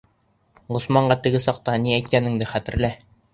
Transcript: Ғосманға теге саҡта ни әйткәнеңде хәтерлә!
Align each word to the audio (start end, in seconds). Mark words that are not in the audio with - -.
Ғосманға 0.77 1.17
теге 1.27 1.41
саҡта 1.45 1.75
ни 1.85 1.95
әйткәнеңде 1.99 2.49
хәтерлә! 2.55 2.93